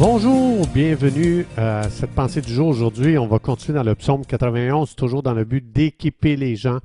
Bonjour, 0.00 0.66
bienvenue 0.72 1.44
à 1.58 1.90
cette 1.90 2.12
pensée 2.12 2.40
du 2.40 2.50
jour. 2.50 2.68
Aujourd'hui, 2.68 3.18
on 3.18 3.26
va 3.26 3.38
continuer 3.38 3.76
dans 3.76 3.84
le 3.84 3.94
psaume 3.94 4.24
91, 4.24 4.96
toujours 4.96 5.22
dans 5.22 5.34
le 5.34 5.44
but 5.44 5.62
d'équiper 5.74 6.36
les 6.36 6.56
gens 6.56 6.78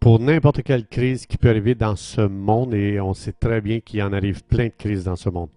pour 0.00 0.18
n'importe 0.18 0.64
quelle 0.64 0.84
crise 0.84 1.24
qui 1.24 1.36
peut 1.36 1.50
arriver 1.50 1.76
dans 1.76 1.94
ce 1.94 2.20
monde 2.22 2.74
et 2.74 3.00
on 3.00 3.14
sait 3.14 3.30
très 3.30 3.60
bien 3.60 3.78
qu'il 3.78 4.02
en 4.02 4.12
arrive 4.12 4.42
plein 4.42 4.64
de 4.64 4.72
crises 4.76 5.04
dans 5.04 5.14
ce 5.14 5.28
monde. 5.28 5.50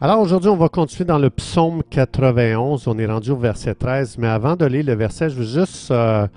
Alors 0.00 0.20
aujourd'hui, 0.20 0.48
on 0.48 0.56
va 0.56 0.68
continuer 0.68 1.06
dans 1.06 1.18
le 1.18 1.28
psaume 1.28 1.82
91. 1.90 2.86
On 2.86 2.96
est 2.96 3.06
rendu 3.06 3.32
au 3.32 3.36
verset 3.36 3.74
13, 3.74 4.16
mais 4.18 4.28
avant 4.28 4.54
de 4.54 4.66
lire 4.66 4.84
le 4.84 4.94
verset, 4.94 5.30
je 5.30 5.34
veux 5.34 5.60
juste 5.60 5.90
euh, 5.90 6.28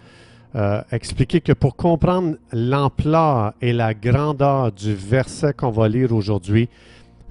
euh, 0.56 0.82
expliquer 0.92 1.42
que 1.42 1.54
pour 1.54 1.76
comprendre 1.76 2.38
l'ampleur 2.52 3.54
et 3.62 3.72
la 3.72 3.94
grandeur 3.94 4.72
du 4.72 4.96
verset 4.96 5.54
qu'on 5.54 5.70
va 5.70 5.88
lire 5.90 6.12
aujourd'hui, 6.12 6.70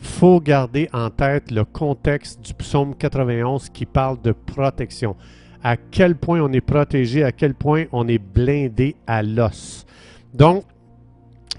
faut 0.03 0.41
garder 0.41 0.89
en 0.93 1.11
tête 1.11 1.51
le 1.51 1.65
contexte 1.65 2.41
du 2.41 2.55
psaume 2.55 2.95
91 2.97 3.69
qui 3.71 3.87
parle 3.87 4.21
de 4.21 4.33
protection. 4.33 5.17
À 5.63 5.77
quel 5.77 6.17
point 6.17 6.41
on 6.41 6.53
est 6.53 6.61
protégé, 6.61 7.23
à 7.23 7.33
quel 7.33 7.55
point 7.55 7.85
on 7.93 8.09
est 8.09 8.19
blindé 8.19 8.97
à 9.07 9.23
l'os. 9.23 9.87
Donc, 10.35 10.65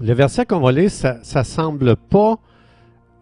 le 0.00 0.12
verset 0.12 0.44
qu'on 0.44 0.60
va 0.60 0.72
lire, 0.72 0.90
ça 0.90 1.18
ne 1.34 1.42
semble 1.42 1.96
pas 1.96 2.36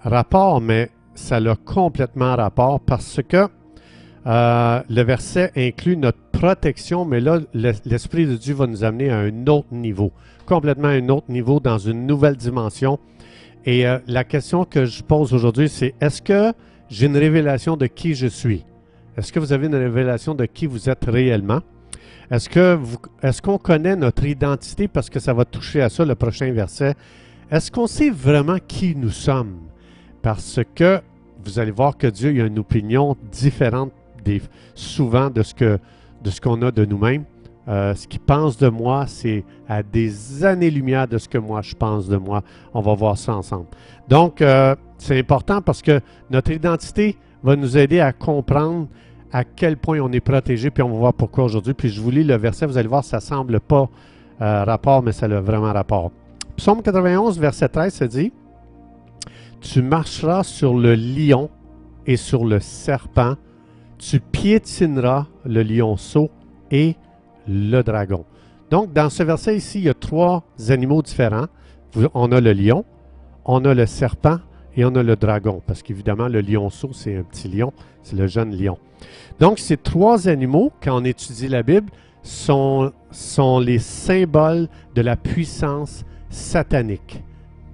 rapport, 0.01 0.61
mais 0.61 0.91
ça 1.15 1.37
a 1.37 1.57
complètement 1.57 2.35
rapport 2.35 2.81
parce 2.81 3.21
que 3.29 3.49
euh, 4.27 4.83
le 4.89 5.03
verset 5.03 5.53
inclut 5.57 5.97
notre 5.97 6.19
protection, 6.33 7.05
mais 7.05 7.21
là, 7.21 7.41
l'Esprit 7.55 8.27
de 8.27 8.37
Dieu 8.37 8.55
va 8.55 8.67
nous 8.67 8.85
amener 8.85 9.11
à 9.11 9.19
un 9.19 9.47
autre 9.47 9.73
niveau, 9.73 10.13
complètement 10.47 10.89
un 10.89 11.09
autre 11.09 11.31
niveau, 11.31 11.61
dans 11.61 11.79
une 11.79 12.07
nouvelle 12.07 12.37
dimension. 12.37 12.99
Et 13.65 13.87
euh, 13.87 13.99
la 14.07 14.25
question 14.25 14.65
que 14.65 14.85
je 14.85 15.03
pose 15.03 15.33
aujourd'hui, 15.33 15.69
c'est 15.69 15.95
est-ce 16.01 16.21
que 16.21 16.53
j'ai 16.89 17.07
une 17.07 17.17
révélation 17.17 17.77
de 17.77 17.87
qui 17.87 18.15
je 18.15 18.27
suis? 18.27 18.65
Est-ce 19.17 19.33
que 19.33 19.39
vous 19.39 19.53
avez 19.53 19.67
une 19.67 19.75
révélation 19.75 20.35
de 20.35 20.47
qui 20.47 20.67
vous 20.67 20.89
êtes 20.89 21.05
réellement? 21.05 21.61
Est-ce 22.31 22.49
que 22.49 22.79
est-ce 23.23 23.43
qu'on 23.43 23.59
connaît 23.59 23.95
notre 23.95 24.25
identité 24.25 24.89
parce 24.89 25.11
que 25.11 25.21
ça 25.21 25.35
va 25.35 25.45
toucher 25.45 25.83
à 25.83 25.91
ça 25.91 26.05
le 26.05 26.15
prochain 26.15 26.51
verset? 26.53 26.95
Est-ce 27.51 27.71
qu'on 27.71 27.87
sait 27.87 28.11
vraiment 28.11 28.57
qui 28.67 28.97
nous 28.97 29.11
sommes? 29.11 29.59
Parce 30.23 30.61
que 30.75 31.01
vous 31.45 31.59
allez 31.59 31.71
voir 31.73 31.97
que 31.97 32.07
Dieu 32.07 32.31
a 32.43 32.47
une 32.47 32.59
opinion 32.59 33.17
différente 33.31 33.93
souvent 34.75 35.31
de 35.31 35.43
ce 35.43 35.55
que 35.55 35.79
de 36.23 36.31
ce 36.31 36.41
qu'on 36.41 36.63
a 36.63 36.71
de 36.71 36.85
nous-mêmes. 36.85 37.25
Euh, 37.69 37.95
ce 37.95 38.09
qu'il 38.09 38.21
pense 38.21 38.57
de 38.59 38.69
moi, 38.69 39.07
c'est 39.07 39.45
à 39.69 39.83
des 39.83 40.45
années-lumière 40.45 41.07
de 41.07 41.19
ce 41.19 41.29
que 41.29 41.39
moi 41.39 41.63
je 41.63 41.75
pense 41.75 42.09
de 42.09 42.17
moi. 42.17 42.43
On 42.75 42.81
va 42.81 42.95
voir 42.95 43.17
ça 43.17 43.37
ensemble. 43.37 43.67
Donc, 44.09 44.43
euh, 44.43 44.75
c'est 44.99 45.19
important 45.19 45.63
parce 45.63 45.81
que 45.81 46.01
notre 46.31 46.51
identité 46.51 47.17
va 47.43 47.57
nous 47.57 47.79
aider 47.79 48.01
à 48.01 48.13
comprendre 48.13 48.89
à 49.33 49.45
quel 49.45 49.77
point 49.77 50.01
on 50.01 50.13
est 50.13 50.21
protégé, 50.21 50.71
puis 50.71 50.83
on 50.83 50.91
va 50.91 50.99
voir 50.99 51.15
pourquoi 51.15 51.45
aujourd'hui. 51.45 51.73
Puis 51.73 51.89
je 51.89 52.01
vous 52.01 52.11
lis 52.11 52.25
le 52.25 52.37
verset, 52.37 52.67
vous 52.67 52.77
allez 52.77 52.89
voir, 52.89 53.05
ça 53.05 53.21
semble 53.21 53.61
pas 53.61 53.89
euh, 54.41 54.65
rapport, 54.65 55.03
mais 55.03 55.13
ça 55.13 55.27
a 55.27 55.41
vraiment 55.41 55.73
rapport. 55.73 56.11
Psaume 56.57 56.83
91, 56.83 57.39
verset 57.39 57.69
13, 57.69 57.95
se 57.95 58.05
dit 58.05 58.33
Tu 59.61 59.83
marcheras 59.83 60.43
sur 60.43 60.75
le 60.75 60.95
lion 60.95 61.49
et 62.07 62.17
sur 62.17 62.45
le 62.45 62.61
serpent, 62.61 63.37
tu 63.99 64.21
piétineras 64.21 65.27
le 65.45 65.63
lionceau 65.63 66.29
et 66.71 66.97
le 67.49 67.83
dragon. 67.83 68.25
Donc, 68.71 68.93
dans 68.93 69.11
ce 69.11 69.23
verset 69.23 69.57
ici, 69.57 69.79
il 69.81 69.85
y 69.85 69.89
a 69.89 69.95
trois 69.95 70.45
animaux 70.69 71.03
différents. 71.03 71.47
On 72.15 72.33
a 72.33 72.41
le 72.41 72.53
lion, 72.53 72.85
on 73.45 73.65
a 73.65 73.75
le 73.75 73.87
serpent 73.87 74.39
et 74.77 74.85
on 74.85 74.95
a 74.95 75.03
le 75.03 75.17
dragon. 75.17 75.61
Parce 75.67 75.83
qu'évidemment, 75.83 76.29
le 76.29 76.41
lionceau, 76.41 76.91
c'est 76.93 77.17
un 77.17 77.23
petit 77.23 77.49
lion, 77.49 77.73
c'est 78.03 78.17
le 78.17 78.27
jeune 78.27 78.57
lion. 78.57 78.79
Donc, 79.39 79.59
ces 79.59 79.77
trois 79.77 80.29
animaux, 80.29 80.73
quand 80.83 81.01
on 81.01 81.05
étudie 81.05 81.49
la 81.49 81.63
Bible, 81.63 81.91
sont, 82.23 82.93
sont 83.11 83.59
les 83.59 83.79
symboles 83.79 84.69
de 84.95 85.03
la 85.03 85.17
puissance 85.17 86.05
satanique. 86.31 87.23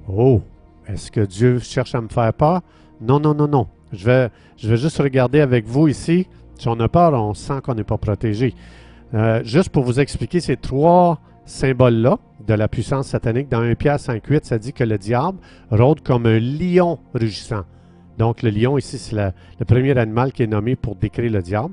Oh, 0.09 0.41
est-ce 0.87 1.13
que 1.13 1.21
Dieu 1.21 1.59
cherche 1.59 1.95
à 1.95 2.01
me 2.01 2.09
faire 2.09 2.33
peur? 2.33 2.63
Non, 3.01 3.21
non, 3.21 3.35
non, 3.35 3.47
non. 3.47 3.67
Je 3.93 4.05
vais, 4.05 4.31
je 4.57 4.69
vais 4.69 4.77
juste 4.77 4.99
regarder 4.99 5.41
avec 5.41 5.67
vous 5.67 5.87
ici. 5.87 6.27
Si 6.59 6.67
on 6.69 6.81
a 6.81 6.89
peur, 6.89 7.13
on 7.13 7.35
sent 7.35 7.61
qu'on 7.63 7.75
n'est 7.75 7.85
pas 7.85 7.99
protégé. 7.99 8.55
Euh, 9.15 9.43
juste 9.43 9.71
pour 9.71 9.85
vous 9.85 10.01
expliquer 10.01 10.41
ces 10.41 10.57
trois 10.57 11.21
symboles-là 11.47 12.19
de 12.47 12.55
la 12.55 12.69
puissance 12.69 13.09
satanique, 13.09 13.49
dans 13.49 13.61
1 13.61 13.75
Pierre 13.75 13.97
5.8, 13.97 14.45
ça 14.45 14.59
dit 14.59 14.73
que 14.73 14.85
le 14.85 14.99
diable 14.99 15.39
rôde 15.71 16.03
comme 16.03 16.27
un 16.27 16.39
lion 16.39 16.99
rugissant. 17.15 17.65
Donc 18.19 18.43
le 18.43 18.51
lion 18.51 18.77
ici, 18.77 18.99
c'est 18.99 19.17
le 19.17 19.65
premier 19.67 19.97
animal 19.97 20.33
qui 20.33 20.43
est 20.43 20.47
nommé 20.49 20.77
pour 20.77 20.97
décrire 20.97 21.31
le 21.31 21.41
diable. 21.41 21.73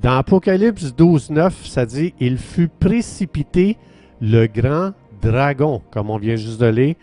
Dans 0.00 0.16
Apocalypse 0.16 0.94
12.9, 0.94 1.68
ça 1.68 1.84
dit 1.84 2.14
«Il 2.20 2.38
fut 2.38 2.68
précipité 2.68 3.76
le 4.20 4.46
grand 4.46 4.92
dragon», 5.20 5.82
comme 5.90 6.08
on 6.08 6.18
vient 6.18 6.36
juste 6.36 6.60
de 6.60 6.66
lire, 6.66 6.94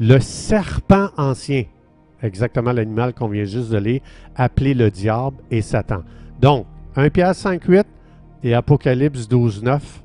le 0.00 0.18
serpent 0.20 1.10
ancien, 1.16 1.64
exactement 2.22 2.72
l'animal 2.72 3.12
qu'on 3.12 3.28
vient 3.28 3.44
juste 3.44 3.70
de 3.70 3.78
lire, 3.78 4.00
appelé 4.36 4.72
le 4.72 4.90
diable 4.90 5.36
et 5.50 5.60
Satan. 5.60 6.02
Donc, 6.40 6.66
1 6.96 7.10
Pierre 7.10 7.32
5.8, 7.32 7.84
et 8.42 8.54
Apocalypse 8.54 9.28
12, 9.28 9.62
9 9.62 10.02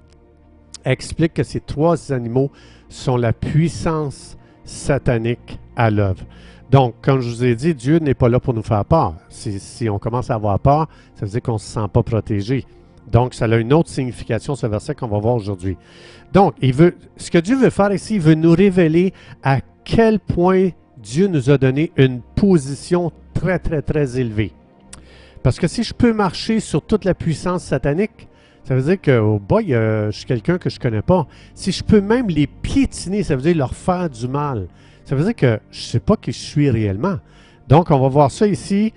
explique 0.85 1.33
que 1.33 1.43
ces 1.43 1.59
trois 1.59 2.11
animaux 2.11 2.51
sont 2.89 3.17
la 3.17 3.33
puissance 3.33 4.37
satanique 4.65 5.59
à 5.75 5.89
l'œuvre. 5.89 6.23
Donc, 6.69 6.95
comme 7.01 7.21
je 7.21 7.29
vous 7.29 7.43
ai 7.43 7.55
dit, 7.55 7.75
Dieu 7.75 7.99
n'est 7.99 8.13
pas 8.13 8.29
là 8.29 8.39
pour 8.39 8.53
nous 8.53 8.63
faire 8.63 8.83
peur. 8.83 9.15
Si, 9.29 9.89
on 9.89 9.99
commence 9.99 10.29
à 10.29 10.35
avoir 10.35 10.59
peur, 10.59 10.87
ça 11.15 11.25
veut 11.25 11.31
dire 11.31 11.41
qu'on 11.41 11.53
ne 11.53 11.57
se 11.59 11.67
sent 11.67 11.87
pas 11.91 12.03
protégé. 12.03 12.65
Donc, 13.11 13.33
ça 13.33 13.45
a 13.45 13.55
une 13.57 13.73
autre 13.73 13.89
signification, 13.89 14.55
ce 14.55 14.65
verset 14.65 14.95
qu'on 14.95 15.07
va 15.07 15.19
voir 15.19 15.35
aujourd'hui. 15.35 15.77
Donc, 16.31 16.55
il 16.61 16.73
veut, 16.73 16.95
ce 17.17 17.29
que 17.29 17.37
Dieu 17.37 17.55
veut 17.55 17.69
faire 17.69 17.91
ici, 17.93 18.15
il 18.15 18.21
veut 18.21 18.33
nous 18.33 18.53
révéler 18.53 19.13
à 19.43 19.59
quel 19.83 20.19
point 20.19 20.69
Dieu 20.97 21.27
nous 21.27 21.49
a 21.49 21.57
donné 21.57 21.91
une 21.97 22.21
position 22.35 23.11
très, 23.33 23.59
très, 23.59 23.81
très 23.81 24.19
élevée. 24.19 24.53
Parce 25.43 25.59
que 25.59 25.67
si 25.67 25.83
je 25.83 25.93
peux 25.93 26.13
marcher 26.13 26.59
sur 26.59 26.81
toute 26.81 27.05
la 27.05 27.13
puissance 27.13 27.63
satanique, 27.63 28.29
ça 28.63 28.75
veut 28.75 28.81
dire 28.81 29.01
que, 29.01 29.19
oh 29.19 29.39
boy, 29.39 29.67
je 29.67 30.11
suis 30.11 30.25
quelqu'un 30.25 30.57
que 30.57 30.69
je 30.69 30.79
connais 30.79 31.01
pas. 31.01 31.27
Si 31.53 31.73
je 31.73 31.83
peux 31.83 31.99
même 31.99 32.29
les 32.29 32.47
piétiner, 32.47 33.23
ça 33.23 33.35
veut 33.35 33.41
dire 33.41 33.57
leur 33.57 33.75
faire 33.75 34.09
du 34.09 34.27
mal. 34.27 34.67
Ça 35.03 35.15
veut 35.15 35.23
dire 35.25 35.35
que 35.35 35.59
je 35.69 35.81
sais 35.81 35.99
pas 35.99 36.15
qui 36.15 36.31
je 36.31 36.39
suis 36.39 36.69
réellement. 36.69 37.17
Donc, 37.67 37.91
on 37.91 37.99
va 37.99 38.07
voir 38.07 38.31
ça 38.31 38.47
ici. 38.47 38.93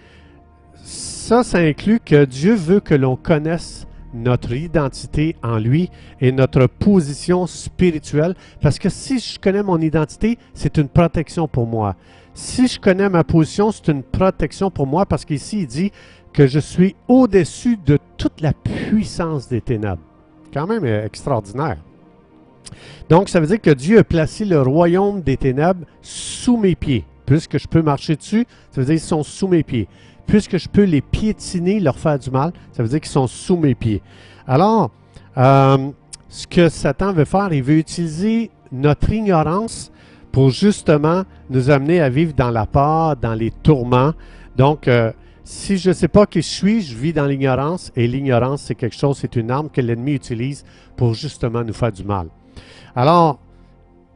Ça, 0.85 1.43
ça 1.43 1.59
inclut 1.59 1.99
que 1.99 2.25
Dieu 2.25 2.55
veut 2.55 2.79
que 2.79 2.95
l'on 2.95 3.17
connaisse 3.17 3.89
notre 4.15 4.53
identité 4.53 5.35
en 5.43 5.59
lui 5.59 5.91
et 6.21 6.31
notre 6.31 6.69
position 6.69 7.49
spirituelle. 7.49 8.35
Parce 8.61 8.79
que 8.79 8.89
si 8.89 9.19
je 9.19 9.39
connais 9.41 9.65
mon 9.65 9.81
identité, 9.81 10.39
c'est 10.55 10.79
une 10.79 10.89
protection 10.89 11.49
pour 11.49 11.67
moi. 11.67 11.97
Si 12.35 12.69
je 12.69 12.79
connais 12.79 13.09
ma 13.09 13.25
position, 13.25 13.73
c'est 13.73 13.89
une 13.89 14.05
protection 14.05 14.71
pour 14.71 14.87
moi 14.87 15.07
parce 15.07 15.25
qu'ici, 15.25 15.63
il 15.63 15.67
dit 15.67 15.93
que 16.37 16.47
je 16.47 16.59
suis 16.59 16.95
au-dessus 17.09 17.79
de 17.79 17.99
toute 18.19 18.43
la 18.43 18.53
puissance 18.53 19.49
des 19.49 19.63
ténèbres. 19.63 20.03
Quand 20.53 20.67
même 20.67 20.85
euh, 20.85 21.07
extraordinaire. 21.07 21.79
Donc, 23.09 23.31
ça 23.31 23.41
veut 23.41 23.47
dire 23.47 23.61
que 23.61 23.71
Dieu 23.71 23.99
a 23.99 24.05
placé 24.05 24.45
le 24.45 24.61
royaume 24.61 25.23
des 25.23 25.39
ténèbres 25.39 25.87
sous 26.03 26.59
mes 26.59 26.75
pieds. 26.75 27.07
Puisque 27.25 27.59
je 27.59 27.67
peux 27.67 27.81
marcher 27.81 28.17
dessus, 28.17 28.47
ça 28.71 28.83
veut 28.83 28.87
dire 28.87 28.97
qu'ils 28.97 29.01
sont 29.01 29.23
sous 29.23 29.49
mes 29.49 29.63
pieds. 29.63 29.89
Puisque 30.27 30.59
je 30.59 30.69
peux 30.69 30.85
les 30.85 31.01
piétiner, 31.01 31.81
leur 31.81 31.99
faire 31.99 32.19
du 32.19 32.31
mal, 32.31 32.53
ça 32.73 32.83
veut 32.83 32.89
dire 32.91 33.01
qu'ils 33.01 33.11
sont 33.11 33.27
sous 33.27 33.57
mes 33.57 33.75
pieds. 33.75 34.03
Alors, 34.47 34.91
euh, 35.39 35.91
ce 36.29 36.47
que 36.47 36.69
Satan 36.69 37.15
veut 37.15 37.25
faire, 37.25 37.51
il 37.51 37.63
veut 37.63 37.79
utiliser 37.79 38.51
notre 38.71 39.11
ignorance 39.11 39.91
pour 40.33 40.51
justement 40.51 41.23
nous 41.49 41.71
amener 41.71 42.03
à 42.03 42.11
vivre 42.11 42.35
dans 42.35 42.51
la 42.51 42.67
peur, 42.67 43.17
dans 43.17 43.35
les 43.35 43.51
tourments. 43.63 44.13
Donc, 44.57 44.87
euh, 44.87 45.13
si 45.47 45.77
je 45.77 45.91
ne 45.91 45.95
sais 45.95 46.09
pas 46.09 46.27
qui 46.27 46.43
je 46.43 46.49
suis, 46.49 46.83
je 46.83 46.97
vis 46.97 47.13
dans 47.13 47.25
l'ignorance 47.25 47.93
et 47.95 48.09
l'ignorance, 48.09 48.63
c'est 48.63 48.75
quelque 48.75 48.97
chose, 48.97 49.17
c'est 49.19 49.37
une 49.37 49.53
arme 49.53 49.71
que 49.71 49.81
l'ennemi 49.81 50.13
utilise 50.13 50.65
pour 50.97 51.15
justement 51.15 51.63
nous 51.63 51.73
faire 51.73 51.93
du 51.93 52.03
mal. 52.03 52.27
Alors, 52.97 53.39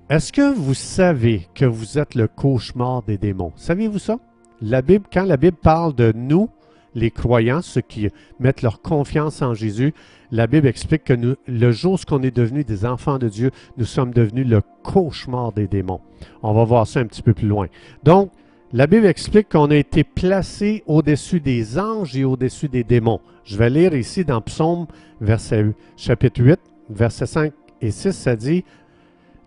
est-ce 0.09 0.33
que 0.33 0.53
vous 0.53 0.75
savez 0.75 1.47
que 1.55 1.65
vous 1.65 1.99
êtes 1.99 2.17
le 2.17 2.27
cauchemar 2.27 3.05
des 3.05 3.17
démons? 3.17 3.53
Saviez-vous 3.55 4.01
ça? 4.01 4.19
La 4.61 4.83
Bible, 4.83 5.07
quand 5.13 5.23
la 5.23 5.37
Bible 5.37 5.57
parle 5.57 5.95
de 5.95 6.13
nous, 6.17 6.49
les 6.97 7.13
croyants, 7.13 7.63
ceux 7.63 7.81
qui 7.81 8.09
mettent 8.41 8.63
leur 8.63 8.83
confiance 8.83 9.41
en 9.41 9.55
Jésus, 9.55 9.95
la 10.33 10.49
Bible 10.49 10.67
explique 10.67 11.05
que 11.05 11.13
nous, 11.13 11.37
le 11.47 11.71
jour 11.71 11.95
où 11.95 12.15
on 12.15 12.23
est 12.23 12.37
devenu 12.37 12.65
des 12.65 12.85
enfants 12.85 13.19
de 13.19 13.29
Dieu, 13.29 13.53
nous 13.77 13.85
sommes 13.85 14.13
devenus 14.13 14.49
le 14.49 14.63
cauchemar 14.83 15.53
des 15.53 15.69
démons. 15.69 16.01
On 16.43 16.55
va 16.55 16.65
voir 16.65 16.89
ça 16.89 16.99
un 16.99 17.07
petit 17.07 17.23
peu 17.23 17.35
plus 17.35 17.47
loin. 17.47 17.69
Donc, 18.03 18.33
la 18.73 18.87
Bible 18.87 19.07
explique 19.07 19.49
qu'on 19.49 19.71
a 19.71 19.77
été 19.77 20.05
placé 20.05 20.85
au-dessus 20.87 21.41
des 21.41 21.79
anges 21.79 22.17
et 22.17 22.25
au-dessus 22.25 22.69
des 22.69 22.85
démons. 22.85 23.21
Je 23.45 23.59
vais 23.59 23.69
lire 23.69 23.95
ici 23.95 24.25
dans 24.25 24.41
Psaume 24.41 24.87
chapitre 25.97 26.41
8, 26.41 26.61
versets 26.89 27.27
5 27.27 27.53
et 27.81 27.91
6, 27.91 28.13
ça 28.13 28.37
dit 28.37 28.65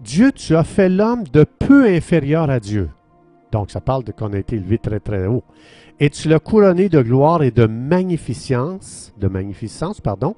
Dieu, 0.01 0.33
tu 0.33 0.55
as 0.57 0.65
fait 0.65 0.89
l'homme 0.89 1.23
de 1.31 1.45
peu 1.45 1.85
inférieur 1.87 2.49
à 2.49 2.59
Dieu. 2.59 2.89
Donc, 3.53 3.71
ça 3.71 3.79
parle 3.79 4.03
de 4.03 4.11
qu'on 4.11 4.33
a 4.33 4.37
été 4.37 4.57
élevé 4.57 4.77
très, 4.77 4.99
très 4.99 5.25
haut. 5.27 5.43
Et 5.99 6.09
tu 6.09 6.27
l'as 6.27 6.39
couronné 6.39 6.89
de 6.89 7.01
gloire 7.01 7.43
et 7.43 7.51
de 7.51 7.65
magnificence, 7.65 9.13
de 9.17 9.27
magnificence, 9.27 10.01
pardon. 10.01 10.35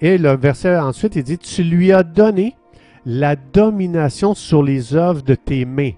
Et 0.00 0.16
le 0.16 0.36
verset 0.36 0.78
ensuite, 0.78 1.16
il 1.16 1.24
dit, 1.24 1.38
tu 1.38 1.64
lui 1.64 1.92
as 1.92 2.02
donné 2.02 2.54
la 3.04 3.36
domination 3.36 4.34
sur 4.34 4.62
les 4.62 4.94
œuvres 4.94 5.22
de 5.22 5.34
tes 5.34 5.64
mains. 5.64 5.92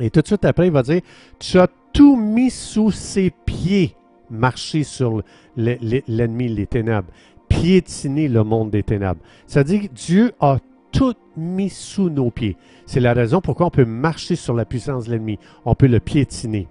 Et 0.00 0.10
tout 0.10 0.20
de 0.20 0.26
suite 0.26 0.44
après, 0.44 0.66
il 0.66 0.72
va 0.72 0.82
dire, 0.82 1.00
tu 1.38 1.58
as 1.58 1.68
tout 1.92 2.16
mis 2.16 2.50
sous 2.50 2.90
ses 2.90 3.30
pieds, 3.30 3.94
marcher 4.30 4.84
sur 4.84 5.22
l'ennemi, 5.56 6.48
les 6.48 6.66
ténèbres, 6.66 7.08
piétiner 7.48 8.28
le 8.28 8.44
monde 8.44 8.70
des 8.70 8.82
ténèbres. 8.82 9.20
Ça 9.46 9.64
dit 9.64 9.88
Dieu 9.94 10.32
a 10.40 10.58
tout 10.92 11.14
mis 11.36 11.70
sous 11.70 12.10
nos 12.10 12.30
pieds. 12.30 12.56
C'est 12.86 13.00
la 13.00 13.12
raison 13.12 13.40
pourquoi 13.40 13.66
on 13.66 13.70
peut 13.70 13.84
marcher 13.84 14.36
sur 14.36 14.54
la 14.54 14.64
puissance 14.64 15.06
de 15.06 15.12
l'ennemi. 15.12 15.38
On 15.64 15.74
peut 15.74 15.86
le 15.86 16.00
piétiner. 16.00 16.68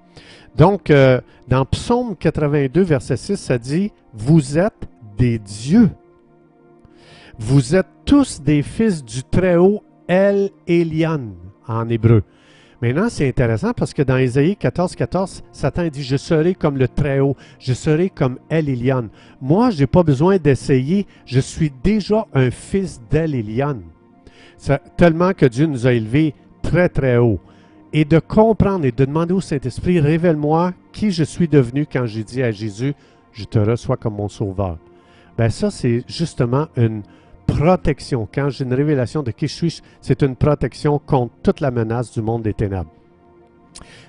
Donc, 0.55 0.89
euh, 0.89 1.21
dans 1.47 1.65
Psaume 1.65 2.15
82, 2.15 2.81
verset 2.81 3.17
6, 3.17 3.37
ça 3.37 3.57
dit, 3.57 3.91
Vous 4.13 4.57
êtes 4.57 4.87
des 5.17 5.39
dieux. 5.39 5.89
Vous 7.39 7.75
êtes 7.75 7.87
tous 8.05 8.41
des 8.41 8.63
fils 8.63 9.03
du 9.03 9.23
Très-Haut 9.23 9.83
El 10.07 10.49
Elian 10.67 11.33
en 11.67 11.87
hébreu. 11.89 12.23
Maintenant, 12.81 13.07
c'est 13.09 13.27
intéressant 13.27 13.73
parce 13.73 13.93
que 13.93 14.03
dans 14.03 14.17
Ésaïe 14.17 14.55
14, 14.55 14.95
14, 14.95 15.43
Satan 15.51 15.87
dit 15.87 16.03
Je 16.03 16.15
serai 16.15 16.53
comme 16.53 16.77
le 16.77 16.87
Très-Haut, 16.87 17.35
je 17.59 17.73
serai 17.73 18.09
comme 18.09 18.37
El. 18.49 18.67
Moi, 19.41 19.71
je 19.71 19.79
n'ai 19.79 19.87
pas 19.87 20.03
besoin 20.03 20.37
d'essayer, 20.37 21.07
je 21.25 21.39
suis 21.39 21.71
déjà 21.83 22.27
un 22.33 22.51
fils 22.51 23.01
d'El 23.09 23.33
Elian 23.33 23.77
tellement 24.95 25.33
que 25.33 25.45
Dieu 25.45 25.65
nous 25.65 25.87
a 25.87 25.93
élevés 25.93 26.33
très, 26.61 26.89
très 26.89 27.17
haut. 27.17 27.39
Et 27.93 28.05
de 28.05 28.19
comprendre 28.19 28.85
et 28.85 28.91
de 28.91 29.05
demander 29.05 29.33
au 29.33 29.41
Saint-Esprit, 29.41 29.99
révèle-moi 29.99 30.73
qui 30.91 31.11
je 31.11 31.23
suis 31.23 31.47
devenu 31.47 31.87
quand 31.91 32.05
j'ai 32.05 32.23
dit 32.23 32.43
à 32.43 32.51
Jésus, 32.51 32.93
je 33.31 33.45
te 33.45 33.59
reçois 33.59 33.97
comme 33.97 34.15
mon 34.15 34.27
sauveur. 34.27 34.77
Ben 35.37 35.49
ça, 35.49 35.71
c'est 35.71 36.03
justement 36.07 36.67
une 36.75 37.03
protection. 37.57 38.27
Quand 38.31 38.49
j'ai 38.49 38.63
une 38.63 38.73
révélation 38.73 39.23
de 39.23 39.31
qui 39.31 39.47
je 39.47 39.79
c'est 39.99 40.21
une 40.21 40.35
protection 40.35 40.99
contre 40.99 41.33
toute 41.41 41.59
la 41.59 41.71
menace 41.71 42.11
du 42.11 42.21
monde 42.21 42.43
des 42.43 42.53
ténèbres. 42.53 42.91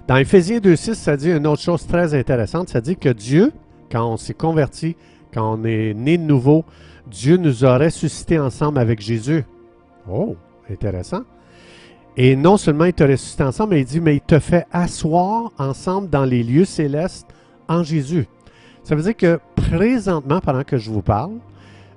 Dans 0.07 0.17
Éphésiens 0.17 0.59
2.6, 0.59 0.95
ça 0.95 1.17
dit 1.17 1.31
une 1.31 1.47
autre 1.47 1.63
chose 1.63 1.87
très 1.87 2.15
intéressante. 2.15 2.69
Ça 2.69 2.81
dit 2.81 2.97
que 2.97 3.09
Dieu, 3.09 3.53
quand 3.91 4.07
on 4.07 4.17
s'est 4.17 4.35
converti, 4.35 4.97
quand 5.33 5.59
on 5.59 5.65
est 5.65 5.95
né 5.95 6.19
de 6.19 6.23
nouveau, 6.23 6.65
Dieu 7.07 7.39
nous 7.39 7.65
a 7.65 7.79
ressuscités 7.79 8.39
ensemble 8.39 8.79
avec 8.79 9.01
Jésus. 9.01 9.45
Oh, 10.11 10.37
intéressant. 10.71 11.23
Et 12.17 12.37
non 12.37 12.57
seulement 12.57 12.85
il 12.85 12.93
te 12.93 13.05
ressuscite 13.05 13.41
ensemble, 13.41 13.75
mais 13.75 13.81
il 13.81 13.87
dit, 13.87 14.01
mais 14.01 14.17
il 14.17 14.21
te 14.21 14.39
fait 14.39 14.67
asseoir 14.73 15.53
ensemble 15.59 16.11
dans 16.11 16.25
les 16.25 16.43
lieux 16.43 16.65
célestes 16.65 17.29
en 17.69 17.83
Jésus. 17.83 18.27
Ça 18.83 18.95
veut 18.95 19.03
dire 19.03 19.17
que 19.17 19.41
présentement, 19.55 20.41
pendant 20.41 20.65
que 20.65 20.77
je 20.77 20.91
vous 20.91 21.03
parle, 21.03 21.33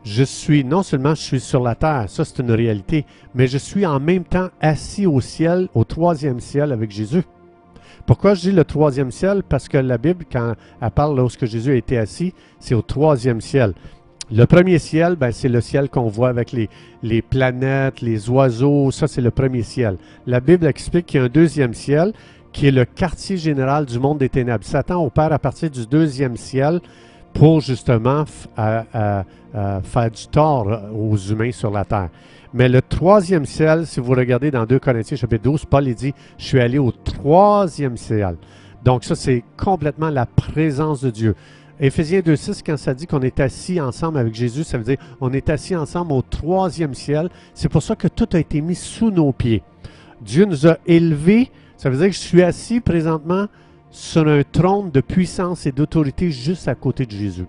je 0.03 0.23
suis, 0.23 0.63
non 0.63 0.83
seulement 0.83 1.15
je 1.15 1.21
suis 1.21 1.39
sur 1.39 1.61
la 1.61 1.75
terre, 1.75 2.05
ça 2.07 2.25
c'est 2.25 2.39
une 2.39 2.51
réalité, 2.51 3.05
mais 3.35 3.47
je 3.47 3.57
suis 3.57 3.85
en 3.85 3.99
même 3.99 4.23
temps 4.23 4.49
assis 4.59 5.05
au 5.05 5.21
ciel, 5.21 5.69
au 5.75 5.83
troisième 5.83 6.39
ciel 6.39 6.71
avec 6.71 6.91
Jésus. 6.91 7.23
Pourquoi 8.05 8.33
je 8.33 8.41
dis 8.41 8.51
le 8.51 8.63
troisième 8.63 9.11
ciel? 9.11 9.43
Parce 9.47 9.67
que 9.67 9.77
la 9.77 9.97
Bible, 9.97 10.25
quand 10.31 10.55
elle 10.81 10.91
parle 10.91 11.15
lorsque 11.15 11.45
Jésus 11.45 11.71
a 11.71 11.75
été 11.75 11.97
assis, 11.97 12.33
c'est 12.59 12.73
au 12.73 12.81
troisième 12.81 13.41
ciel. 13.41 13.73
Le 14.31 14.45
premier 14.45 14.79
ciel, 14.79 15.15
ben, 15.17 15.31
c'est 15.31 15.49
le 15.49 15.61
ciel 15.61 15.89
qu'on 15.89 16.07
voit 16.07 16.29
avec 16.29 16.51
les, 16.51 16.69
les, 17.03 17.21
planètes, 17.21 18.01
les 18.01 18.29
oiseaux, 18.29 18.89
ça 18.89 19.07
c'est 19.07 19.21
le 19.21 19.29
premier 19.29 19.61
ciel. 19.61 19.97
La 20.25 20.39
Bible 20.39 20.65
explique 20.65 21.05
qu'il 21.05 21.19
y 21.19 21.21
a 21.21 21.25
un 21.25 21.29
deuxième 21.29 21.73
ciel 21.73 22.13
qui 22.53 22.67
est 22.67 22.71
le 22.71 22.85
quartier 22.85 23.37
général 23.37 23.85
du 23.85 23.99
monde 23.99 24.17
des 24.17 24.29
ténèbres. 24.29 24.63
Satan 24.63 25.05
opère 25.05 25.31
à 25.31 25.39
partir 25.39 25.69
du 25.69 25.85
deuxième 25.85 26.37
ciel 26.37 26.81
pour 27.33 27.61
justement 27.61 28.25
faire 28.55 29.25
du 30.11 30.27
tort 30.27 30.67
aux 30.93 31.17
humains 31.17 31.51
sur 31.51 31.71
la 31.71 31.85
terre. 31.85 32.09
Mais 32.53 32.67
le 32.67 32.81
troisième 32.81 33.45
ciel, 33.45 33.87
si 33.87 33.99
vous 33.99 34.11
regardez 34.11 34.51
dans 34.51 34.65
2 34.65 34.79
Corinthiens 34.79 35.15
chapitre 35.15 35.43
12, 35.43 35.65
Paul 35.65 35.85
dit, 35.93 36.13
je 36.37 36.43
suis 36.43 36.59
allé 36.59 36.77
au 36.77 36.91
troisième 36.91 37.95
ciel. 37.95 38.35
Donc 38.83 39.03
ça, 39.03 39.15
c'est 39.15 39.43
complètement 39.55 40.09
la 40.09 40.25
présence 40.25 41.01
de 41.01 41.09
Dieu. 41.09 41.35
Éphésiens 41.79 42.19
2.6, 42.19 42.61
quand 42.65 42.77
ça 42.77 42.93
dit 42.93 43.07
qu'on 43.07 43.21
est 43.21 43.39
assis 43.39 43.79
ensemble 43.79 44.19
avec 44.19 44.35
Jésus, 44.35 44.63
ça 44.63 44.77
veut 44.77 44.83
dire 44.83 44.97
on 45.19 45.33
est 45.33 45.49
assis 45.49 45.75
ensemble 45.75 46.11
au 46.11 46.21
troisième 46.21 46.93
ciel. 46.93 47.29
C'est 47.53 47.69
pour 47.69 47.81
ça 47.81 47.95
que 47.95 48.07
tout 48.07 48.27
a 48.33 48.39
été 48.39 48.61
mis 48.61 48.75
sous 48.75 49.09
nos 49.09 49.31
pieds. 49.31 49.63
Dieu 50.21 50.45
nous 50.45 50.67
a 50.67 50.77
élevés. 50.85 51.49
Ça 51.77 51.89
veut 51.89 51.97
dire 51.97 52.07
que 52.07 52.13
je 52.13 52.19
suis 52.19 52.43
assis 52.43 52.81
présentement 52.81 53.47
sur 53.91 54.27
un 54.27 54.41
trône 54.43 54.89
de 54.89 55.01
puissance 55.01 55.65
et 55.65 55.71
d'autorité 55.71 56.31
juste 56.31 56.67
à 56.67 56.75
côté 56.75 57.05
de 57.05 57.11
Jésus. 57.11 57.45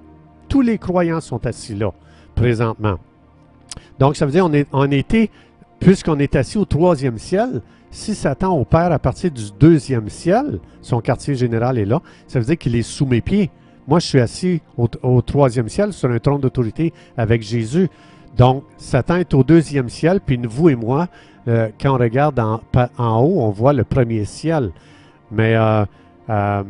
Tous 0.48 0.60
les 0.60 0.76
croyants 0.76 1.20
sont 1.20 1.46
assis 1.46 1.74
là, 1.74 1.92
présentement. 2.34 2.98
Donc, 3.98 4.16
ça 4.16 4.26
veut 4.26 4.32
dire 4.32 4.44
qu'on 4.70 4.90
est, 4.90 4.98
était, 4.98 5.30
puisqu'on 5.78 6.18
est 6.18 6.36
assis 6.36 6.58
au 6.58 6.64
troisième 6.64 7.18
ciel, 7.18 7.62
si 7.90 8.14
Satan 8.14 8.58
opère 8.58 8.90
à 8.90 8.98
partir 8.98 9.30
du 9.30 9.44
deuxième 9.58 10.08
ciel, 10.08 10.58
son 10.80 11.00
quartier 11.00 11.34
général 11.34 11.78
est 11.78 11.84
là, 11.84 12.00
ça 12.26 12.40
veut 12.40 12.44
dire 12.44 12.58
qu'il 12.58 12.74
est 12.74 12.82
sous 12.82 13.06
mes 13.06 13.20
pieds. 13.20 13.50
Moi, 13.86 13.98
je 13.98 14.06
suis 14.06 14.20
assis 14.20 14.60
au, 14.76 15.22
troisième 15.22 15.68
ciel 15.68 15.92
sur 15.92 16.10
un 16.10 16.18
trône 16.18 16.40
d'autorité 16.40 16.92
avec 17.16 17.42
Jésus. 17.42 17.88
Donc, 18.36 18.64
Satan 18.78 19.16
est 19.16 19.34
au 19.34 19.44
deuxième 19.44 19.88
ciel, 19.88 20.20
puis 20.24 20.38
vous 20.42 20.70
et 20.70 20.76
moi, 20.76 21.08
euh, 21.48 21.68
quand 21.80 21.94
on 21.94 21.98
regarde 21.98 22.38
en, 22.38 22.60
haut, 22.98 23.42
on 23.42 23.50
voit 23.50 23.72
le 23.72 23.84
premier 23.84 24.24
ciel. 24.24 24.70
Mais 25.30 25.54
euh, 25.56 25.84
euh, 26.28 26.62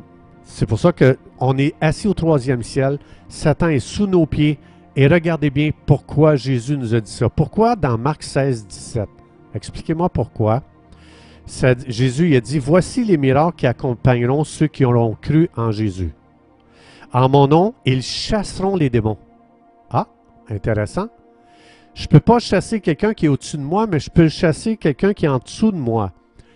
c'est 0.44 0.66
pour 0.66 0.78
ça 0.78 0.92
qu'on 0.92 1.58
est 1.58 1.74
assis 1.80 2.08
au 2.08 2.14
troisième 2.14 2.62
ciel, 2.62 2.98
Satan 3.28 3.68
est 3.68 3.78
sous 3.78 4.06
nos 4.06 4.26
pieds, 4.26 4.58
et 4.96 5.06
regardez 5.06 5.50
bien 5.50 5.70
pourquoi 5.86 6.36
Jésus 6.36 6.76
nous 6.76 6.94
a 6.94 7.00
dit 7.00 7.10
ça. 7.10 7.28
Pourquoi 7.28 7.76
dans 7.76 7.96
Marc 7.96 8.22
16, 8.22 8.66
17? 8.66 9.08
Expliquez-moi 9.54 10.08
pourquoi. 10.08 10.62
Jésus 11.88 12.36
a 12.36 12.40
dit, 12.40 12.58
voici 12.58 13.04
les 13.04 13.16
miracles 13.16 13.56
qui 13.56 13.66
accompagneront 13.66 14.44
ceux 14.44 14.68
qui 14.68 14.84
auront 14.84 15.16
cru 15.20 15.48
en 15.56 15.70
Jésus. 15.70 16.14
En 17.12 17.28
mon 17.28 17.46
nom, 17.46 17.74
ils 17.84 18.02
chasseront 18.02 18.76
les 18.76 18.88
démons. 18.90 19.18
Ah, 19.90 20.06
intéressant. 20.48 21.08
Je 21.94 22.04
ne 22.04 22.08
peux 22.08 22.20
pas 22.20 22.38
chasser 22.38 22.80
quelqu'un 22.80 23.12
qui 23.12 23.26
est 23.26 23.28
au-dessus 23.28 23.58
de 23.58 23.62
moi, 23.62 23.86
mais 23.86 23.98
je 23.98 24.10
peux 24.10 24.28
chasser 24.28 24.76
quelqu'un 24.76 25.12
qui 25.12 25.26
est 25.26 25.28
en 25.28 25.38
dessous 25.38 25.72
de 25.72 25.76
moi. 25.76 26.12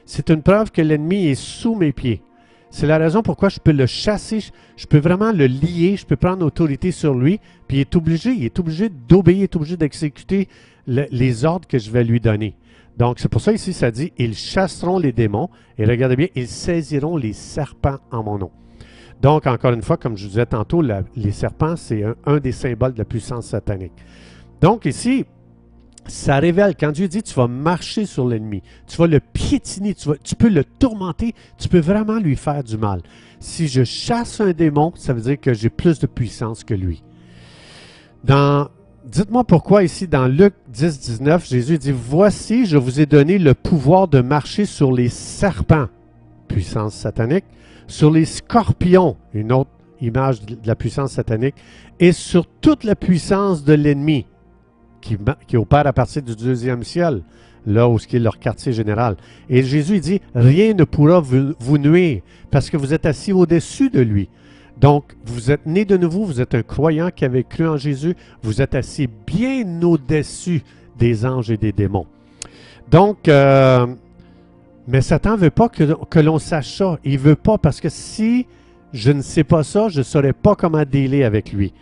C'est 0.07 0.31
une 0.31 0.43
preuve 0.43 0.71
que 0.71 0.81
l'ennemi 0.81 1.27
est 1.27 1.35
sous 1.35 1.75
mes 1.75 1.93
pieds. 1.93 2.23
C'est 2.71 2.87
la 2.87 2.99
raison 2.99 3.23
pourquoi 3.23 3.49
je 3.49 3.59
peux 3.61 3.73
le 3.73 3.87
chasser, 3.87 4.41
je 4.77 4.87
peux 4.87 4.99
vraiment 4.99 5.33
le 5.33 5.47
lier, 5.47 5.97
je 5.97 6.05
peux 6.05 6.17
prendre 6.17 6.45
autorité 6.45 6.91
sur 6.91 7.15
lui, 7.15 7.41
puis 7.69 7.79
il 7.79 7.81
est 7.81 7.97
obligé, 7.97 8.33
il 8.33 8.45
est 8.45 8.59
obligé 8.59 8.89
d'obéir, 8.89 9.39
il 9.39 9.43
est 9.45 9.57
obligé 9.57 9.77
d'exécuter 9.77 10.49
les 10.87 11.45
ordres 11.45 11.67
que 11.67 11.79
je 11.79 11.91
vais 11.91 12.05
lui 12.05 12.21
donner. 12.21 12.57
Donc, 12.97 13.19
c'est 13.19 13.29
pour 13.29 13.41
ça 13.41 13.53
ici, 13.53 13.73
ça 13.73 13.91
dit, 13.91 14.13
ils 14.17 14.35
chasseront 14.35 14.99
les 14.99 15.13
démons, 15.13 15.49
et 15.79 15.85
regardez 15.85 16.17
bien, 16.17 16.29
ils 16.35 16.49
saisiront 16.49 17.17
les 17.17 17.33
serpents 17.33 17.99
en 18.11 18.23
mon 18.23 18.39
nom. 18.39 18.51
Donc, 19.21 19.47
encore 19.47 19.73
une 19.73 19.83
fois, 19.83 19.97
comme 19.97 20.17
je 20.17 20.25
vous 20.25 20.31
disais 20.31 20.47
tantôt, 20.47 20.83
les 20.83 21.33
serpents, 21.33 21.77
c'est 21.77 22.05
un, 22.27 22.39
des 22.39 22.53
symboles 22.53 22.93
de 22.93 22.99
la 22.99 23.05
puissance 23.05 23.47
satanique. 23.47 23.93
Donc, 24.61 24.85
ici, 24.85 25.25
ça 26.09 26.39
révèle, 26.39 26.75
quand 26.79 26.93
Dieu 26.93 27.09
dit 27.09 27.23
tu 27.23 27.35
vas 27.35 27.49
marcher 27.49 28.07
sur 28.07 28.27
l'ennemi, 28.27 28.63
tu 28.87 28.97
vas 28.97 29.07
le 29.07 29.21
piétiner, 29.21 29.95
tu, 29.95 30.09
tu, 30.23 30.35
peux 30.35 30.49
le 30.49 30.65
tourmenter, 30.65 31.35
tu 31.59 31.69
peux 31.69 31.81
vraiment 31.81 32.19
lui 32.19 32.37
faire 32.37 32.63
du 32.63 32.77
mal. 32.77 33.03
Si 33.41 33.69
je 33.69 33.85
chasse 33.85 34.41
un 34.41 34.53
démon, 34.53 34.93
ça 34.95 35.13
veut 35.13 35.21
dire 35.21 35.41
que 35.41 35.53
j'ai 35.55 35.71
plus 35.71 35.99
de 35.99 36.07
puissance 36.07 36.65
que 36.65 36.75
lui. 36.75 37.03
Dites-moi 39.07 39.45
pourquoi 39.45 39.85
ici, 39.85 40.09
dans 40.09 40.27
Luc 40.27 40.55
10, 40.69 40.99
19, 40.99 41.49
Jésus 41.49 41.79
dit, 41.79 41.93
Voici, 41.93 42.67
je 42.67 42.77
vous 42.77 43.01
ai 43.01 43.07
donné 43.07 43.39
le 43.39 43.55
pouvoir 43.55 44.09
de 44.09 44.21
marcher 44.21 44.65
sur 44.65 44.91
les 44.91 45.09
serpents, 45.09 45.87
puissance 46.49 46.95
satanique, 46.95 47.45
sur 47.87 48.11
les 48.11 48.25
scorpions, 48.25 49.17
une 49.33 49.53
autre 49.53 49.71
image 50.01 50.41
de 50.43 50.57
la 50.65 50.75
puissance 50.75 51.13
satanique, 51.13 51.55
et 52.01 52.11
sur 52.11 52.47
toute 52.61 52.83
la 52.83 52.97
puissance 52.97 53.63
de 53.63 53.75
l'ennemi 53.75 54.27
qui, 55.07 55.17
qui, 55.47 55.57
opère 55.57 55.87
à 55.87 55.93
partir 55.93 56.23
du 56.23 56.35
deuxième 56.35 56.83
ciel, 56.83 57.23
là 57.67 57.89
où 57.89 57.99
ce 57.99 58.07
qui 58.07 58.17
est 58.17 58.21
leur 58.21 58.39
quartier 58.39 58.73
général. 58.73 59.17
Et 59.49 59.63
Jésus 59.63 60.01
dit, 60.01 60.21
rien 60.35 60.75
ne 60.75 60.85
pourra 60.85 61.21
vous, 61.21 61.79
nuire 61.79 62.23
parce 62.51 62.71
que 62.71 62.77
vous 62.77 62.93
êtes 62.93 63.07
assis 63.07 63.33
au-dessus 63.33 63.91
de 63.91 64.01
lui. 64.01 64.29
Donc, 64.79 65.17
vous 65.25 65.51
êtes 65.51 65.65
né 65.65 65.85
de 65.85 65.97
nouveau, 65.97 66.25
vous 66.25 66.41
êtes 66.41 66.55
un 66.55 66.63
croyant 66.63 67.11
qui 67.15 67.25
avait 67.25 67.45
cru 67.45 67.67
en 67.67 67.77
Jésus, 67.77 68.15
vous 68.43 68.61
êtes 68.61 68.75
assis 68.75 69.09
bien 69.27 69.65
au-dessus 69.83 70.63
des 70.99 71.25
anges 71.25 71.51
et 71.51 71.57
des 71.57 71.73
démons. 71.73 72.07
Donc, 72.91 73.29
euh, 73.29 73.87
mais 74.87 75.01
Satan 75.01 75.33
ne 75.33 75.39
veut 75.39 75.51
pas 75.51 75.69
que, 75.69 75.95
que 76.11 76.19
l'on 76.21 76.39
sache 76.39 76.77
ça. 76.77 76.99
Il 77.05 77.15
ne 77.15 77.19
veut 77.19 77.37
pas 77.37 77.59
parce 77.59 77.81
que 77.81 77.89
si 77.89 78.47
je 78.93 79.11
ne 79.11 79.23
sais 79.23 79.45
pas 79.45 79.63
ça, 79.63 79.89
je 79.89 79.99
ne 79.99 80.05
saurais 80.05 80.33
pas 80.33 80.55
comment 80.55 80.85
dealer 80.85 81.25
avec 81.25 81.53
lui. 81.53 81.73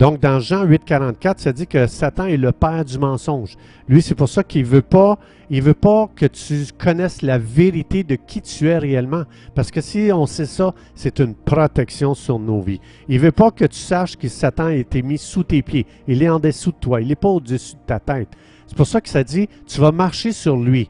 Donc, 0.00 0.18
dans 0.18 0.40
Jean 0.40 0.64
8, 0.64 0.82
44, 0.82 1.40
ça 1.40 1.52
dit 1.52 1.66
que 1.66 1.86
Satan 1.86 2.24
est 2.24 2.38
le 2.38 2.52
père 2.52 2.86
du 2.86 2.98
mensonge. 2.98 3.58
Lui, 3.86 4.00
c'est 4.00 4.14
pour 4.14 4.30
ça 4.30 4.42
qu'il 4.42 4.64
veut 4.64 4.80
pas, 4.80 5.18
il 5.50 5.60
veut 5.60 5.74
pas 5.74 6.08
que 6.16 6.24
tu 6.24 6.64
connaisses 6.78 7.20
la 7.20 7.36
vérité 7.36 8.02
de 8.02 8.14
qui 8.14 8.40
tu 8.40 8.68
es 8.68 8.78
réellement. 8.78 9.24
Parce 9.54 9.70
que 9.70 9.82
si 9.82 10.10
on 10.10 10.24
sait 10.24 10.46
ça, 10.46 10.72
c'est 10.94 11.20
une 11.20 11.34
protection 11.34 12.14
sur 12.14 12.38
nos 12.38 12.62
vies. 12.62 12.80
Il 13.08 13.20
veut 13.20 13.30
pas 13.30 13.50
que 13.50 13.66
tu 13.66 13.78
saches 13.78 14.16
que 14.16 14.28
Satan 14.28 14.68
a 14.68 14.72
été 14.72 15.02
mis 15.02 15.18
sous 15.18 15.44
tes 15.44 15.60
pieds. 15.60 15.84
Il 16.08 16.22
est 16.22 16.30
en 16.30 16.40
dessous 16.40 16.72
de 16.72 16.78
toi. 16.80 17.02
Il 17.02 17.08
n'est 17.08 17.14
pas 17.14 17.28
au-dessus 17.28 17.74
de 17.74 17.80
ta 17.86 18.00
tête. 18.00 18.28
C'est 18.68 18.76
pour 18.78 18.86
ça 18.86 19.02
que 19.02 19.08
ça 19.10 19.22
dit, 19.22 19.50
tu 19.66 19.82
vas 19.82 19.92
marcher 19.92 20.32
sur 20.32 20.56
lui. 20.56 20.88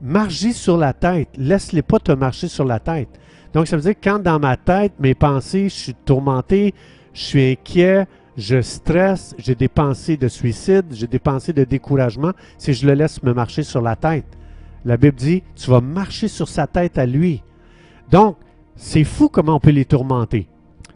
Marche 0.00 0.52
sur 0.52 0.76
la 0.76 0.92
tête. 0.92 1.30
Laisse-les 1.36 1.82
pas 1.82 1.98
te 1.98 2.12
marcher 2.12 2.46
sur 2.46 2.64
la 2.64 2.78
tête. 2.78 3.08
Donc, 3.52 3.66
ça 3.66 3.74
veut 3.74 3.82
dire 3.82 3.98
que 3.98 4.08
quand 4.08 4.20
dans 4.20 4.38
ma 4.38 4.56
tête, 4.56 4.92
mes 5.00 5.16
pensées, 5.16 5.68
je 5.68 5.74
suis 5.74 5.94
tourmenté, 5.94 6.72
je 7.14 7.20
suis 7.20 7.50
inquiet, 7.50 8.06
je 8.36 8.60
stresse, 8.60 9.34
j'ai 9.38 9.54
des 9.54 9.68
pensées 9.68 10.16
de 10.16 10.28
suicide, 10.28 10.86
j'ai 10.90 11.06
des 11.06 11.18
pensées 11.18 11.52
de 11.52 11.64
découragement, 11.64 12.32
si 12.58 12.72
je 12.72 12.86
le 12.86 12.94
laisse 12.94 13.22
me 13.22 13.32
marcher 13.32 13.62
sur 13.62 13.80
la 13.80 13.96
tête. 13.96 14.26
La 14.84 14.96
Bible 14.96 15.16
dit, 15.16 15.42
tu 15.54 15.70
vas 15.70 15.80
marcher 15.80 16.28
sur 16.28 16.48
sa 16.48 16.66
tête 16.66 16.98
à 16.98 17.06
lui. 17.06 17.42
Donc, 18.10 18.36
c'est 18.76 19.04
fou 19.04 19.28
comment 19.28 19.56
on 19.56 19.60
peut 19.60 19.70
les 19.70 19.84
tourmenter. 19.84 20.48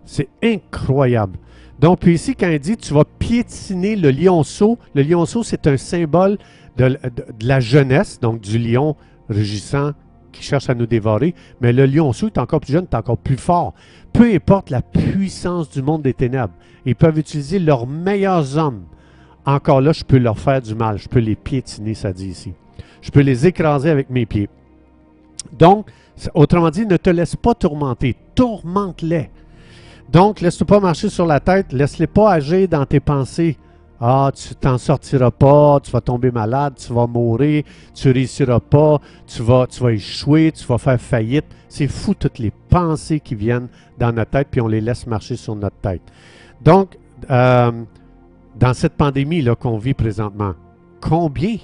C'est 0.05 0.29
incroyable. 0.43 1.39
Donc, 1.79 2.01
puis 2.01 2.15
ici, 2.15 2.35
quand 2.35 2.49
il 2.49 2.59
dit, 2.59 2.77
tu 2.77 2.93
vas 2.93 3.05
piétiner 3.05 3.95
le 3.95 4.11
lionceau, 4.11 4.79
le 4.95 5.03
lionceau, 5.03 5.43
c'est 5.43 5.67
un 5.67 5.77
symbole 5.77 6.39
de, 6.77 6.99
la 7.41 7.61
jeunesse, 7.61 8.19
donc 8.21 8.41
du 8.41 8.59
lion 8.59 8.97
rugissant 9.29 9.93
qui 10.33 10.43
cherche 10.43 10.69
à 10.69 10.75
nous 10.75 10.87
dévorer, 10.87 11.35
mais 11.61 11.73
le 11.73 11.87
lionceau 11.87 12.27
est 12.27 12.39
encore 12.39 12.61
plus 12.61 12.73
jeune, 12.73 12.85
est 12.85 12.95
encore 12.95 13.19
plus 13.19 13.37
fort. 13.37 13.75
Peu 14.19 14.35
importe 14.35 14.71
la 14.71 14.83
puissance 14.83 15.71
du 15.71 15.81
monde 15.81 16.03
des 16.03 16.13
ténèbres, 16.13 16.53
ils 16.85 16.97
peuvent 16.97 17.21
utiliser 17.21 17.61
leurs 17.61 17.87
meilleurs 17.87 18.59
hommes. 18.59 18.83
Encore 19.47 19.81
là, 19.81 19.93
je 19.93 20.03
peux 20.03 20.19
leur 20.19 20.41
faire 20.41 20.61
du 20.61 20.75
mal, 20.75 20.99
je 20.99 21.09
peux 21.09 21.21
les 21.21 21.37
piétiner, 21.37 21.95
ça 21.95 22.13
dit 22.13 22.27
ici. 22.27 22.53
Je 23.01 23.13
peux 23.13 23.21
les 23.21 23.47
écraser 23.47 23.91
avec 23.91 24.11
mes 24.11 24.27
pieds. 24.27 24.49
Donc, 25.57 25.87
autrement 26.35 26.71
dit, 26.71 26.85
ne 26.85 26.97
te 26.97 27.11
laisse 27.11 27.37
pas 27.37 27.55
tourmenter, 27.55 28.17
tourmente-les. 28.35 29.31
Donc, 30.11 30.41
laisse-toi 30.41 30.67
pas 30.67 30.81
marcher 30.81 31.11
sur 31.11 31.25
la 31.25 31.39
tête, 31.39 31.73
laisse-les 31.73 32.09
pas 32.09 32.33
agir 32.33 32.67
dans 32.67 32.87
tes 32.87 32.99
pensées. 32.99 33.57
Ah, 34.01 34.31
tu 34.33 34.55
t'en 34.55 34.79
sortiras 34.79 35.33
pas, 35.33 35.81
tu 35.83 35.91
vas 35.91 36.01
tomber 36.01 36.31
malade, 36.31 36.75
tu 36.77 36.93
vas 36.93 37.09
mourir, 37.09 37.65
tu 37.95 38.11
réussiras 38.11 38.61
pas, 38.61 39.01
tu 39.27 39.43
vas, 39.43 39.67
tu 39.67 39.83
vas 39.83 39.93
échouer, 39.93 40.53
tu 40.53 40.65
vas 40.67 40.79
faire 40.79 41.01
faillite. 41.01 41.47
C'est 41.69 41.89
fou 41.89 42.15
toutes 42.15 42.39
les 42.39 42.53
pensées 42.69 43.19
qui 43.19 43.35
viennent 43.35 43.69
dans 43.99 44.13
notre 44.13 44.31
tête, 44.31 44.49
puis 44.51 44.61
on 44.61 44.69
les 44.69 44.81
laisse 44.81 45.07
marcher 45.07 45.35
sur 45.35 45.57
notre 45.57 45.77
tête. 45.77 46.03
Donc, 46.63 46.97
euh, 47.29 47.73
dans 48.59 48.75
cette 48.75 48.95
pandémie 48.95 49.43
là 49.43 49.57
qu'on 49.57 49.79
vit 49.79 49.95
présentement, 49.95 50.55
combien, 51.01 51.57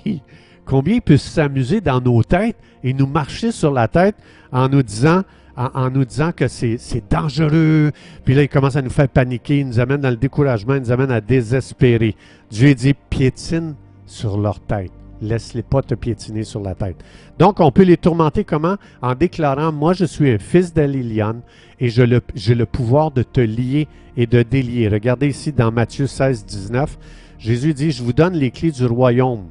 combien 0.64 0.98
peut 0.98 1.16
s'amuser 1.16 1.80
dans 1.80 2.00
nos 2.00 2.22
têtes 2.24 2.56
et 2.82 2.92
nous 2.92 3.06
marcher 3.06 3.52
sur 3.52 3.70
la 3.72 3.86
tête 3.86 4.16
en 4.50 4.68
nous 4.68 4.82
disant 4.82 5.22
en, 5.56 5.90
nous 5.90 6.04
disant 6.04 6.32
que 6.32 6.48
c'est 6.48 7.02
dangereux. 7.10 7.92
Puis 8.24 8.34
là, 8.34 8.42
il 8.42 8.48
commence 8.48 8.76
à 8.76 8.82
nous 8.82 8.90
faire 8.90 9.08
paniquer, 9.08 9.60
il 9.60 9.68
nous 9.68 9.80
amène 9.80 10.00
dans 10.00 10.10
le 10.10 10.16
découragement, 10.16 10.74
il 10.74 10.80
nous 10.80 10.92
amène 10.92 11.10
à 11.10 11.20
désespérer. 11.20 12.16
Dieu 12.50 12.74
dit 12.74 12.94
piétine 12.94 13.74
sur 14.06 14.38
leur 14.38 14.60
tête. 14.60 14.92
Laisse-les 15.22 15.62
pas 15.62 15.80
te 15.80 15.94
piétiner 15.94 16.42
sur 16.42 16.60
la 16.60 16.74
tête. 16.74 16.96
Donc, 17.38 17.60
on 17.60 17.70
peut 17.70 17.84
les 17.84 17.96
tourmenter 17.96 18.44
comment? 18.44 18.76
En 19.00 19.14
déclarant, 19.14 19.72
moi, 19.72 19.92
je 19.92 20.04
suis 20.04 20.30
un 20.30 20.38
fils 20.38 20.74
d'Aliliane 20.74 21.40
et 21.80 21.88
j'ai 21.88 22.06
le, 22.06 22.20
le 22.48 22.66
pouvoir 22.66 23.10
de 23.10 23.22
te 23.22 23.40
lier 23.40 23.88
et 24.16 24.26
de 24.26 24.42
délier. 24.42 24.88
Regardez 24.88 25.28
ici 25.28 25.52
dans 25.52 25.72
Matthieu 25.72 26.06
16, 26.06 26.44
19, 26.44 26.98
Jésus 27.38 27.74
dit, 27.74 27.90
je 27.90 28.02
vous 28.02 28.12
donne 28.12 28.34
les 28.34 28.50
clés 28.50 28.70
du 28.70 28.86
royaume, 28.86 29.46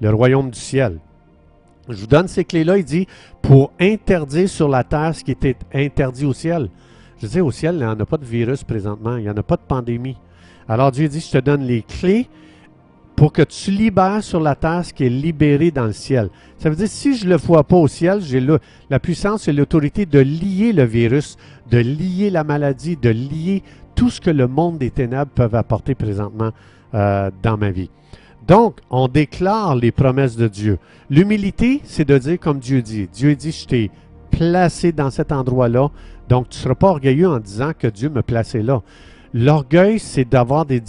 le 0.00 0.10
royaume 0.10 0.50
du 0.50 0.58
ciel. 0.58 0.98
Je 1.88 2.00
vous 2.00 2.06
donne 2.06 2.28
ces 2.28 2.44
clés-là, 2.44 2.78
il 2.78 2.84
dit, 2.84 3.06
pour 3.42 3.72
interdire 3.78 4.48
sur 4.48 4.68
la 4.68 4.84
terre 4.84 5.14
ce 5.14 5.22
qui 5.22 5.32
était 5.32 5.56
interdit 5.72 6.24
au 6.24 6.32
ciel. 6.32 6.70
Je 7.20 7.26
dis, 7.26 7.40
au 7.40 7.50
ciel, 7.50 7.74
il 7.74 7.78
n'y 7.78 7.84
en 7.84 7.98
a 7.98 8.06
pas 8.06 8.16
de 8.16 8.24
virus 8.24 8.64
présentement, 8.64 9.16
il 9.16 9.24
n'y 9.24 9.30
en 9.30 9.36
a 9.36 9.42
pas 9.42 9.56
de 9.56 9.62
pandémie. 9.66 10.16
Alors 10.68 10.92
Dieu 10.92 11.08
dit, 11.08 11.20
je 11.20 11.30
te 11.30 11.38
donne 11.38 11.62
les 11.62 11.82
clés 11.82 12.28
pour 13.16 13.32
que 13.32 13.42
tu 13.42 13.70
libères 13.70 14.24
sur 14.24 14.40
la 14.40 14.54
terre 14.54 14.84
ce 14.84 14.92
qui 14.92 15.04
est 15.04 15.10
libéré 15.10 15.70
dans 15.70 15.84
le 15.84 15.92
ciel. 15.92 16.30
Ça 16.58 16.70
veut 16.70 16.76
dire, 16.76 16.88
si 16.88 17.16
je 17.16 17.26
ne 17.26 17.30
le 17.30 17.36
vois 17.36 17.64
pas 17.64 17.76
au 17.76 17.86
ciel, 17.86 18.20
j'ai 18.22 18.44
la 18.90 18.98
puissance 18.98 19.46
et 19.46 19.52
l'autorité 19.52 20.06
de 20.06 20.18
lier 20.18 20.72
le 20.72 20.84
virus, 20.84 21.36
de 21.70 21.78
lier 21.78 22.30
la 22.30 22.44
maladie, 22.44 22.96
de 22.96 23.10
lier 23.10 23.62
tout 23.94 24.10
ce 24.10 24.20
que 24.20 24.30
le 24.30 24.48
monde 24.48 24.78
des 24.78 24.90
ténèbres 24.90 25.30
peut 25.32 25.48
apporter 25.52 25.94
présentement 25.94 26.50
euh, 26.94 27.30
dans 27.42 27.56
ma 27.56 27.70
vie. 27.70 27.90
Donc, 28.46 28.80
on 28.90 29.08
déclare 29.08 29.74
les 29.74 29.90
promesses 29.90 30.36
de 30.36 30.48
Dieu. 30.48 30.78
L'humilité, 31.08 31.80
c'est 31.84 32.04
de 32.04 32.18
dire 32.18 32.38
comme 32.38 32.58
Dieu 32.58 32.82
dit. 32.82 33.08
Dieu 33.12 33.34
dit, 33.34 33.52
je 33.52 33.66
t'ai 33.66 33.90
placé 34.30 34.92
dans 34.92 35.10
cet 35.10 35.32
endroit-là, 35.32 35.90
donc 36.28 36.48
tu 36.48 36.58
ne 36.58 36.62
seras 36.62 36.74
pas 36.74 36.88
orgueilleux 36.88 37.28
en 37.28 37.38
disant 37.38 37.72
que 37.78 37.86
Dieu 37.86 38.08
me 38.10 38.22
placé 38.22 38.62
là. 38.62 38.82
L'orgueil, 39.36 39.98
c'est 39.98 40.24
d'avoir 40.24 40.64
des, 40.64 40.80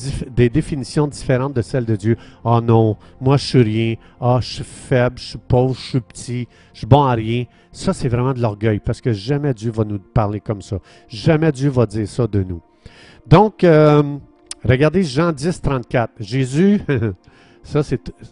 définitions 0.50 1.08
différentes 1.08 1.54
de 1.54 1.64
celles 1.64 1.86
de 1.86 1.96
Dieu. 1.96 2.16
Oh 2.44 2.62
non, 2.62 2.96
moi 3.20 3.38
je 3.38 3.46
suis 3.46 3.62
rien. 3.64 3.96
Ah, 4.22 4.38
je 4.40 4.56
suis 4.56 4.64
faible, 4.64 5.18
je 5.18 5.30
suis 5.30 5.40
pauvre, 5.40 5.74
je 5.74 5.82
suis 5.82 6.00
petit, 6.00 6.48
je 6.74 6.80
suis 6.80 6.88
bon 6.88 7.04
à 7.04 7.14
rien. 7.14 7.46
Ça, 7.72 7.92
c'est 7.92 8.08
vraiment 8.08 8.34
de 8.34 8.42
l'orgueil 8.42 8.80
parce 8.80 9.02
que 9.02 9.14
jamais 9.14 9.56
Dieu 9.56 9.72
va 9.72 9.84
nous 9.84 9.98
parler 9.98 10.42
comme 10.42 10.62
ça. 10.62 10.78
Jamais 11.08 11.52
Dieu 11.52 11.70
va 11.70 11.88
dire 11.88 12.08
ça 12.08 12.28
de 12.28 12.44
nous. 12.44 12.62
Donc, 13.26 13.64
euh, 13.64 14.04
regardez 14.64 15.02
Jean 15.02 15.32
10, 15.32 15.62
34. 15.62 16.14
Jésus, 16.20 16.82
Ça, 17.66 17.82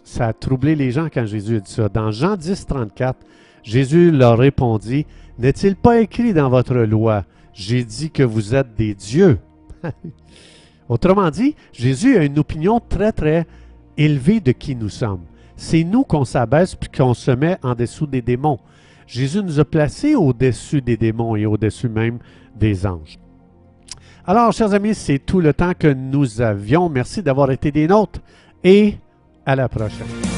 ça 0.04 0.28
a 0.28 0.32
troublé 0.32 0.76
les 0.76 0.92
gens 0.92 1.08
quand 1.12 1.26
Jésus 1.26 1.56
a 1.56 1.60
dit 1.60 1.70
ça. 1.70 1.88
Dans 1.88 2.12
Jean 2.12 2.36
10, 2.36 2.66
34, 2.66 3.18
Jésus 3.64 4.10
leur 4.12 4.38
répondit, 4.38 5.06
N'est-il 5.38 5.74
pas 5.74 6.00
écrit 6.00 6.32
dans 6.32 6.48
votre 6.48 6.76
loi, 6.76 7.24
j'ai 7.52 7.84
dit 7.84 8.10
que 8.10 8.22
vous 8.22 8.54
êtes 8.54 8.74
des 8.76 8.94
dieux? 8.94 9.38
Autrement 10.88 11.30
dit, 11.30 11.56
Jésus 11.72 12.16
a 12.16 12.24
une 12.24 12.38
opinion 12.38 12.80
très, 12.80 13.10
très 13.10 13.46
élevée 13.96 14.40
de 14.40 14.52
qui 14.52 14.76
nous 14.76 14.88
sommes. 14.88 15.24
C'est 15.56 15.82
nous 15.82 16.04
qu'on 16.04 16.24
s'abaisse 16.24 16.76
puis 16.76 16.90
qu'on 16.90 17.14
se 17.14 17.32
met 17.32 17.58
en 17.62 17.74
dessous 17.74 18.06
des 18.06 18.22
démons. 18.22 18.60
Jésus 19.06 19.42
nous 19.42 19.58
a 19.58 19.64
placés 19.64 20.14
au-dessus 20.14 20.80
des 20.80 20.96
démons 20.96 21.36
et 21.36 21.46
au-dessus 21.46 21.88
même 21.88 22.18
des 22.54 22.86
anges. 22.86 23.18
Alors, 24.26 24.52
chers 24.52 24.72
amis, 24.72 24.94
c'est 24.94 25.18
tout 25.18 25.40
le 25.40 25.52
temps 25.52 25.72
que 25.78 25.92
nous 25.92 26.40
avions. 26.40 26.88
Merci 26.88 27.22
d'avoir 27.22 27.50
été 27.50 27.70
des 27.70 27.86
nôtres 27.86 28.20
et 28.62 28.96
à 29.46 29.56
la 29.56 29.68
prochaine. 29.68 30.33